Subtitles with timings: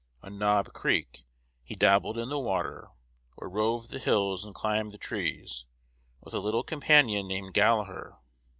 [0.23, 1.25] On Knob Creek,
[1.63, 2.87] he dabbled in the water,
[3.37, 5.67] or roved the hills and climbed the trees,
[6.21, 8.17] with a little companion named Gallaher.